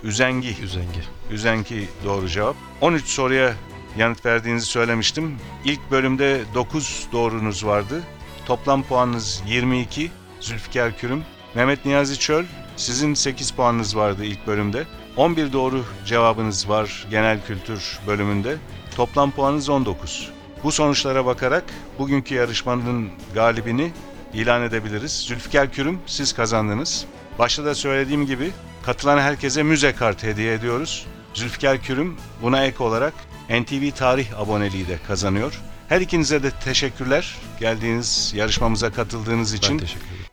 Üzengi. 0.03 0.55
Üzengi. 0.63 1.01
Üzengi 1.31 1.89
doğru 2.05 2.29
cevap. 2.29 2.55
13 2.81 3.05
soruya 3.05 3.53
yanıt 3.97 4.25
verdiğinizi 4.25 4.65
söylemiştim. 4.65 5.37
İlk 5.65 5.91
bölümde 5.91 6.41
9 6.55 7.07
doğrunuz 7.11 7.65
vardı. 7.65 8.01
Toplam 8.45 8.83
puanınız 8.83 9.43
22. 9.47 10.11
Zülfikar 10.39 10.97
Kürüm. 10.97 11.23
Mehmet 11.55 11.85
Niyazi 11.85 12.19
Çöl, 12.19 12.45
sizin 12.77 13.13
8 13.13 13.51
puanınız 13.51 13.95
vardı 13.95 14.23
ilk 14.25 14.47
bölümde. 14.47 14.85
11 15.17 15.53
doğru 15.53 15.85
cevabınız 16.05 16.69
var 16.69 17.07
genel 17.09 17.45
kültür 17.47 17.99
bölümünde. 18.07 18.57
Toplam 18.95 19.31
puanınız 19.31 19.69
19. 19.69 20.31
Bu 20.63 20.71
sonuçlara 20.71 21.25
bakarak 21.25 21.63
bugünkü 21.99 22.35
yarışmanın 22.35 23.09
galibini 23.33 23.91
ilan 24.33 24.63
edebiliriz. 24.63 25.11
Zülfikar 25.11 25.71
Kürüm 25.71 25.99
siz 26.05 26.33
kazandınız. 26.33 27.05
Başta 27.39 27.65
da 27.65 27.75
söylediğim 27.75 28.25
gibi 28.25 28.51
katılan 28.83 29.17
herkese 29.17 29.63
müze 29.63 29.95
kart 29.95 30.23
hediye 30.23 30.53
ediyoruz. 30.53 31.05
Zülfikar 31.33 31.81
Kürüm 31.81 32.17
buna 32.41 32.65
ek 32.65 32.83
olarak 32.83 33.13
NTV 33.49 33.91
Tarih 33.91 34.39
aboneliği 34.39 34.87
de 34.87 34.97
kazanıyor. 35.07 35.61
Her 35.89 36.01
ikinize 36.01 36.43
de 36.43 36.51
teşekkürler 36.51 37.35
geldiğiniz 37.59 38.33
yarışmamıza 38.35 38.91
katıldığınız 38.91 39.53
için. 39.53 39.79
Ben 39.79 39.85
teşekkür 39.85 40.07
ederim. 40.07 40.30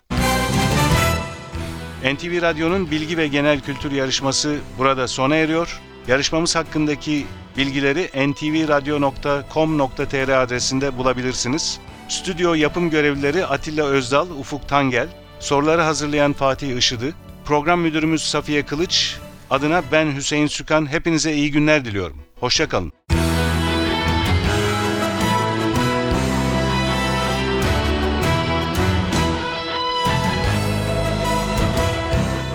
NTV 2.04 2.42
Radyo'nun 2.42 2.90
bilgi 2.90 3.18
ve 3.18 3.26
genel 3.26 3.60
kültür 3.60 3.92
yarışması 3.92 4.56
burada 4.78 5.08
sona 5.08 5.36
eriyor. 5.36 5.80
Yarışmamız 6.08 6.56
hakkındaki 6.56 7.26
bilgileri 7.56 8.30
ntvradio.com.tr 8.30 10.42
adresinde 10.42 10.98
bulabilirsiniz. 10.98 11.80
Stüdyo 12.08 12.54
yapım 12.54 12.90
görevlileri 12.90 13.46
Atilla 13.46 13.86
Özdal, 13.86 14.30
Ufuk 14.30 14.68
Tangel, 14.68 15.08
soruları 15.40 15.82
hazırlayan 15.82 16.32
Fatih 16.32 16.76
Işıdı, 16.76 17.14
program 17.44 17.80
müdürümüz 17.80 18.22
Safiye 18.22 18.62
Kılıç, 18.62 19.16
adına 19.50 19.82
ben 19.92 20.16
Hüseyin 20.16 20.46
Sükan 20.46 20.92
hepinize 20.92 21.34
iyi 21.34 21.50
günler 21.50 21.84
diliyorum. 21.84 22.16
Hoşçakalın. 22.40 22.92